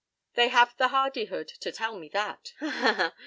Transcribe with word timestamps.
They 0.33 0.47
have 0.47 0.75
the 0.77 0.87
hardihood 0.87 1.47
to 1.59 1.71
tell 1.71 1.95
me 1.99 2.09
that. 2.09 2.53